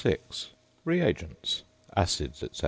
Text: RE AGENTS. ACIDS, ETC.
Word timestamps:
RE 0.83 0.99
AGENTS. 0.99 1.61
ACIDS, 1.95 2.41
ETC. 2.41 2.59